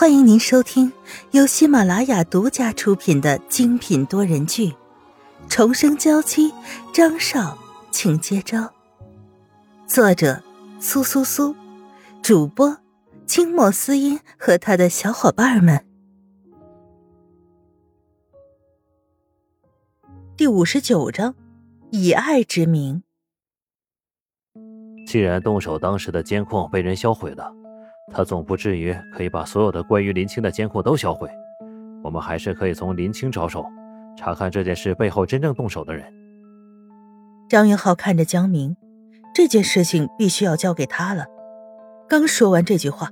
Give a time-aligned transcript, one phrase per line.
[0.00, 0.92] 欢迎您收听
[1.32, 4.68] 由喜马拉雅独家出品的精品多人剧
[5.48, 6.52] 《重生娇妻》，
[6.94, 7.58] 张少，
[7.90, 8.72] 请接招。
[9.88, 10.40] 作者：
[10.78, 11.52] 苏苏苏，
[12.22, 12.78] 主播：
[13.26, 15.84] 清墨思音和他的小伙伴们。
[20.36, 21.34] 第五十九章：
[21.90, 23.02] 以爱之名。
[25.08, 27.52] 既然动手当时的监控被人销毁了。
[28.10, 31.28] 他总不至于可以把所有的关于林青的监控都销毁，
[32.02, 33.64] 我们还是可以从林青着手，
[34.16, 36.04] 查看这件事背后真正动手的人。
[37.48, 38.76] 张云浩看着江明，
[39.34, 41.26] 这件事情必须要交给他了。
[42.08, 43.08] 刚说完这句话，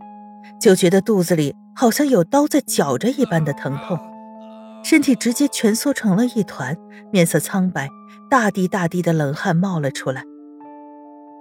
[0.61, 3.99] 就觉得肚子里好像有刀在绞着一般的疼痛，
[4.83, 6.77] 身体直接蜷缩成了一团，
[7.13, 7.89] 面色苍白，
[8.31, 10.25] 大滴大滴的冷汗冒了出来。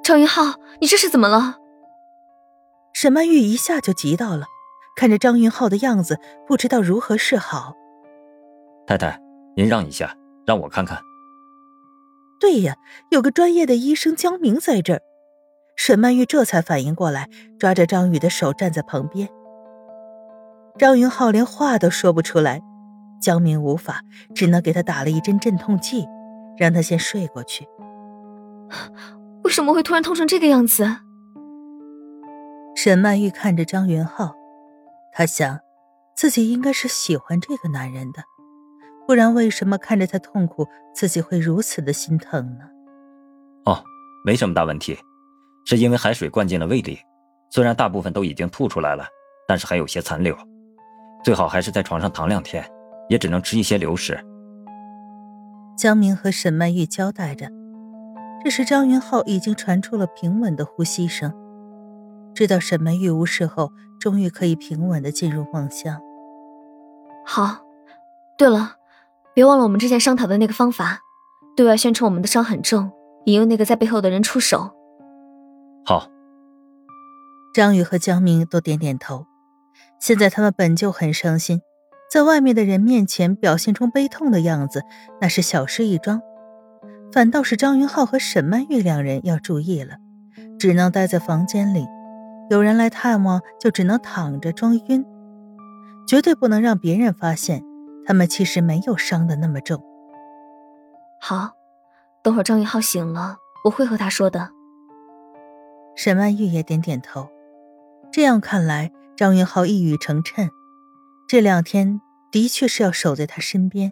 [0.03, 1.57] 张云浩，你这是怎么了？
[2.95, 4.45] 沈曼玉一下就急到了，
[4.95, 6.17] 看着张云浩的样子，
[6.47, 7.73] 不知道如何是好。
[8.87, 9.19] 太太，
[9.57, 10.97] 您让一下，让我看看。
[12.39, 12.77] 对呀，
[13.11, 15.01] 有个专业的医生江明在这儿。
[15.75, 17.27] 沈曼玉这才反应过来，
[17.59, 19.27] 抓着张宇的手站在旁边。
[20.77, 22.61] 张云浩连话都说不出来，
[23.21, 23.99] 江明无法，
[24.33, 26.05] 只能给他打了一针镇痛剂，
[26.57, 27.67] 让他先睡过去。
[29.43, 31.01] 为什么会突然痛成这个样子？
[32.85, 34.35] 沈曼玉看着张云浩，
[35.11, 35.59] 她想，
[36.15, 38.21] 自己应该是喜欢这个男人的，
[39.07, 42.65] 不然为什么看着他痛苦，自己会如此的心疼呢？
[43.65, 43.83] 哦，
[44.23, 44.95] 没什么大问题，
[45.65, 46.99] 是因为海水灌进了胃里，
[47.49, 49.07] 虽然大部分都已经吐出来了，
[49.47, 50.37] 但是还有些残留，
[51.23, 52.63] 最好还是在床上躺两天，
[53.09, 54.15] 也只能吃一些流食。
[55.75, 57.49] 江明和沈曼玉交代着，
[58.43, 61.33] 这时张云浩已经传出了平稳的呼吸声。
[62.35, 65.99] 知道沈曼玉无事后，终于可以平稳的进入梦乡。
[67.25, 67.65] 好，
[68.37, 68.75] 对了，
[69.33, 70.99] 别忘了我们之前商讨的那个方法，
[71.55, 72.91] 对外宣称我们的伤很重，
[73.25, 74.71] 引诱那个在背后的人出手。
[75.85, 76.09] 好。
[77.53, 79.25] 张宇和江明都点点头。
[79.97, 81.61] 现在他们本就很伤心，
[82.11, 84.83] 在外面的人面前表现出悲痛的样子，
[85.21, 86.21] 那是小事一桩。
[87.13, 89.95] 反倒是张云浩和沈曼玉两人要注意了，
[90.59, 91.87] 只能待在房间里。
[92.49, 95.05] 有人来探望，就只能躺着装晕，
[96.07, 97.63] 绝对不能让别人发现
[98.05, 99.83] 他们其实没有伤的那么重。
[101.19, 101.53] 好，
[102.23, 104.49] 等会儿张云浩醒了，我会和他说的。
[105.95, 107.27] 沈曼玉也点点头。
[108.11, 110.49] 这样看来，张云浩一语成谶，
[111.27, 111.99] 这两天
[112.31, 113.91] 的确是要守在他身边，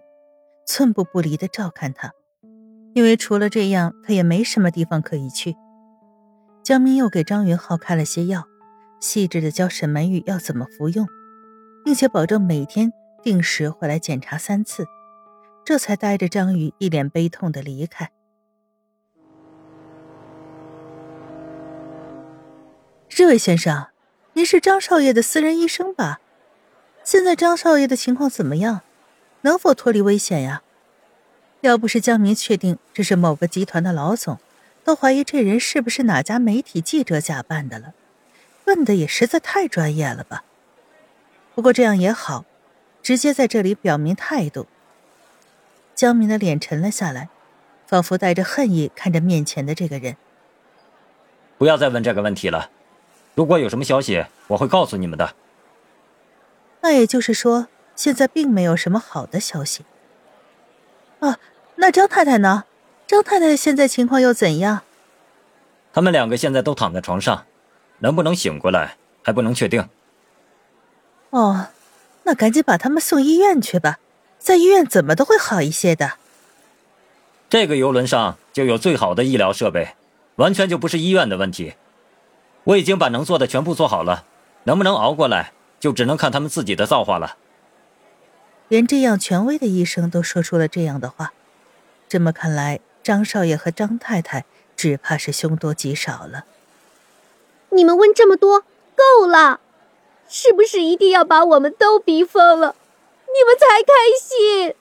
[0.68, 2.12] 寸步不离的照看他，
[2.94, 5.56] 因为除了这样，他也没什么地方可以去。
[6.64, 8.48] 江明又给张云浩开了些药，
[9.02, 11.06] 细致的教沈曼玉要怎么服用，
[11.84, 14.88] 并且保证每天定时会来检查三次，
[15.66, 18.10] 这才带着张宇一脸悲痛的离开。
[23.10, 23.88] 这位先生，
[24.32, 26.22] 您是张少爷的私人医生吧？
[27.04, 28.80] 现在张少爷的情况怎么样？
[29.42, 30.64] 能否脱离危险呀？
[31.60, 34.40] 要不是江明确定这是某个集团的老总。
[34.84, 37.94] 都怀疑这人是不是哪家媒体记者假扮的了，
[38.66, 40.44] 问的也实在太专业了吧。
[41.56, 42.46] 不过这样也好，
[43.02, 44.68] 直接在这里表明态度。
[45.96, 47.30] 江明的脸沉了下来，
[47.86, 50.18] 仿佛带着恨意看着面前的这个人。
[51.58, 52.70] 不要再问这个问题了，
[53.36, 55.36] 如果有什么消息，我会告诉你们的。
[56.82, 59.86] 那也就是说，现在并没有什么好的消息。
[61.20, 61.40] 啊，
[61.76, 62.66] 那张太太呢？
[63.14, 64.82] 张太太现在情况又怎样？
[65.94, 67.46] 他们两个现在都躺在床上，
[68.00, 69.88] 能不能醒过来还不能确定。
[71.30, 71.68] 哦，
[72.24, 74.00] 那赶紧把他们送医院去吧，
[74.40, 76.14] 在医院怎么都会好一些的。
[77.48, 79.94] 这个游轮上就有最好的医疗设备，
[80.38, 81.76] 完全就不是医院的问题。
[82.64, 84.26] 我已经把能做的全部做好了，
[84.64, 87.38] 能不能熬过来，就只能看他们自己的造化了。
[88.70, 91.34] 连这样权威的医生都说出了这样的话，
[92.10, 92.80] 这么看来。
[93.04, 94.46] 张少爷和张太太
[94.76, 96.46] 只怕是凶多吉少了。
[97.70, 98.62] 你们问这么多
[98.96, 99.60] 够了，
[100.30, 102.76] 是不是一定要把我们都逼疯了，
[103.26, 104.76] 你们才开心？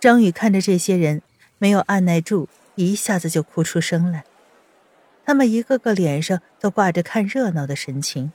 [0.00, 1.22] 张宇看着这些人，
[1.58, 4.24] 没有按耐住，一下子就哭出声来。
[5.24, 8.32] 他们一个个脸上都挂着看热闹的神情，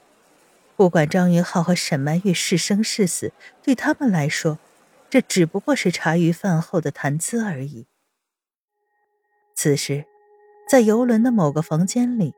[0.74, 4.58] 不管张云浩和沈曼玉是生是死，对他们来说，
[5.10, 7.84] 这只不过是茶余饭后的谈资而已。
[9.60, 10.04] 此时，
[10.68, 12.32] 在游轮的某个房间里，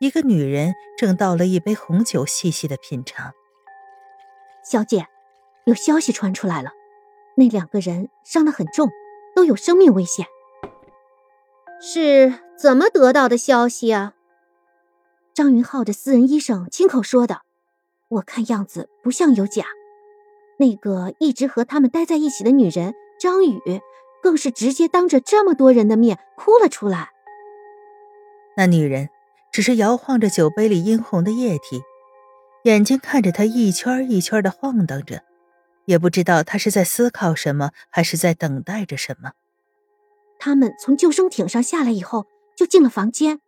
[0.00, 3.32] 一个女人正倒了一杯红酒，细细的品尝。
[4.64, 5.06] 小姐，
[5.66, 6.72] 有消息传出来了，
[7.36, 8.90] 那两个人伤得很重，
[9.36, 10.26] 都有生命危险。
[11.80, 14.14] 是怎么得到的消息啊？
[15.32, 17.42] 张云浩的私人医生亲口说的，
[18.08, 19.64] 我看样子不像有假。
[20.58, 23.80] 那个一直和他们待在一起的女人张宇，
[24.22, 27.10] 更是直接当着这么多人的面哭了出来。
[28.56, 29.08] 那女人
[29.52, 31.82] 只是摇晃着酒杯里殷红的液体，
[32.64, 35.22] 眼睛看着他一圈一圈的晃荡着，
[35.84, 39.32] 也不知道他是在思考什么，还是在等待着什么。
[40.38, 42.26] 他们从救生艇上下来以后，
[42.56, 43.40] 就进了房间。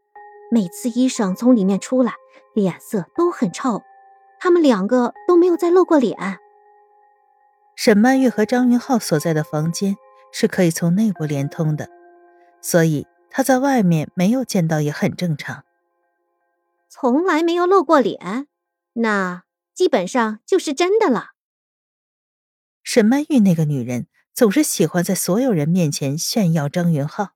[0.52, 2.14] 每次医生从里面出来，
[2.54, 3.82] 脸色都很臭。
[4.40, 6.38] 他们两个都没有再露过脸。
[7.76, 9.96] 沈曼玉和张云浩所在的房间
[10.32, 11.88] 是可以从内部连通的，
[12.60, 15.64] 所以他在外面没有见到也很正常。
[16.88, 18.46] 从来没有露过脸，
[18.94, 19.44] 那
[19.74, 21.30] 基本上就是真的了。
[22.82, 27.30] 沈曼玉那个女人总是喜欢在所有人面前炫耀张云浩，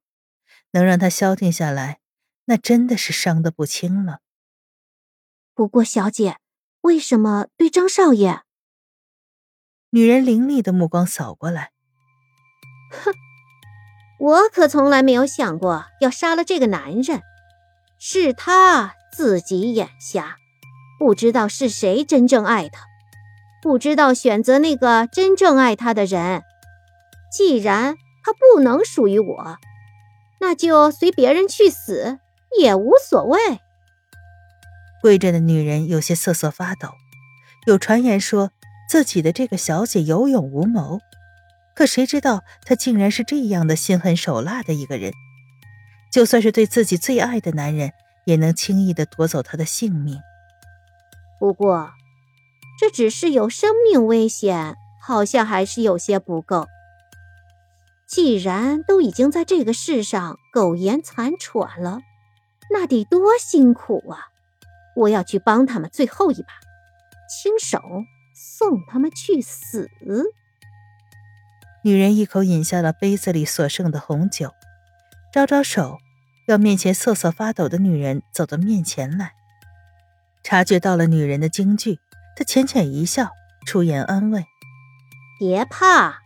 [0.72, 2.00] 能让他消停下来。
[2.46, 4.20] 那真的是伤得不轻了。
[5.54, 6.38] 不过，小姐，
[6.80, 8.42] 为什么对张少爷？
[9.90, 11.73] 女人凌厉的目光扫过来。
[13.04, 13.14] 哼，
[14.18, 17.22] 我可从来没有想过要杀了这个男人，
[17.98, 20.36] 是他自己眼瞎，
[20.98, 22.86] 不知道是谁真正爱他，
[23.62, 26.42] 不知道选择那个真正爱他的人。
[27.30, 29.58] 既然他不能属于我，
[30.40, 32.18] 那就随别人去死。
[32.56, 33.40] 也无所谓。
[35.02, 36.90] 跪着的女人有些瑟瑟发抖。
[37.66, 38.52] 有传言说
[38.88, 41.00] 自己的这个小姐有勇无谋，
[41.74, 45.12] 可谁知道他竟然是这样的心狠手辣的一个人。
[46.12, 47.92] 就算是对自己最爱的男人，
[48.24, 50.20] 也能轻易的夺走他的性命。
[51.40, 51.90] 不过，
[52.78, 56.68] 这只是有生命危险，好像还是有些不够。
[58.06, 62.00] 既然都已经在这个世上苟延残喘了。
[62.70, 64.28] 那得多辛苦啊！
[64.96, 66.48] 我要去帮他们最后一把，
[67.28, 67.80] 亲手
[68.34, 69.90] 送他们去死。
[71.86, 74.54] 女人一口饮下了杯子里所剩的红酒，
[75.30, 75.98] 招招手，
[76.48, 79.32] 要面前瑟瑟发抖的女人走到面前来。
[80.42, 82.00] 察觉到了女人的惊惧，
[82.36, 83.32] 他浅浅一笑，
[83.66, 84.46] 出言安慰
[85.38, 86.20] ：“别怕，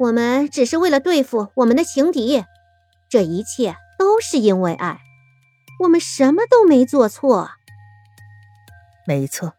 [0.00, 2.44] 我们只是为了对付我们的情敌，
[3.08, 4.98] 这一切都是因为爱。”
[5.84, 7.52] 我们什么都没做错。
[9.06, 9.54] 没错，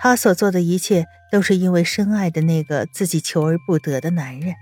[0.00, 4.54] 他所做的一切都是因为深爱的那个自己求而不得的男人，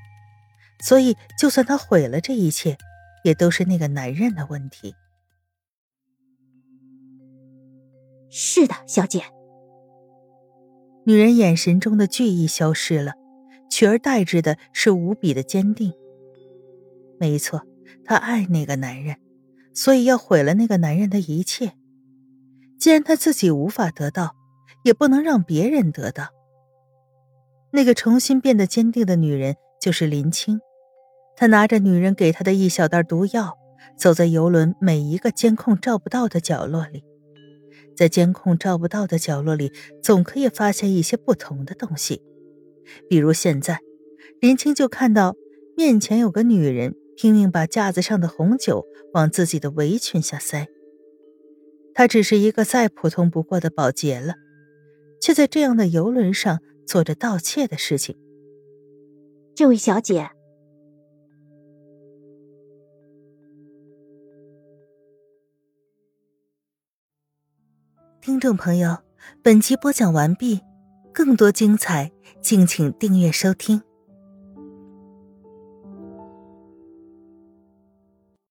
[0.82, 2.78] 所以就算他毁了这一切，
[3.24, 4.94] 也都是那个男人的问题。
[8.30, 9.24] 是的，小姐。
[11.04, 13.12] 女人眼神中的惧意消失了，
[13.70, 15.92] 取而代之的是无比的坚定。
[17.20, 17.66] 没错，
[18.02, 19.18] 她爱那个男人。
[19.74, 21.74] 所以要毁了那个男人的一切。
[22.78, 24.34] 既然她自己无法得到，
[24.84, 26.30] 也不能让别人得到。
[27.72, 30.60] 那个重新变得坚定的女人就是林青。
[31.36, 33.56] 她拿着女人给她的一小袋毒药，
[33.96, 37.02] 走在游轮每一个监控照不到的角落里。
[37.96, 39.72] 在监控照不到的角落里，
[40.02, 42.22] 总可以发现一些不同的东西。
[43.08, 43.80] 比如现在，
[44.40, 45.34] 林青就看到
[45.76, 46.94] 面前有个女人。
[47.14, 50.66] 拼命把架子上的红酒往自己的围裙下塞。
[51.94, 54.34] 她只是一个再普通不过的保洁了，
[55.20, 58.16] 却在这样的游轮上做着盗窃的事情。
[59.54, 60.30] 这位小姐，
[68.20, 68.98] 听众朋友，
[69.42, 70.60] 本集播讲完毕，
[71.12, 72.10] 更多精彩，
[72.40, 73.82] 敬请订阅收听。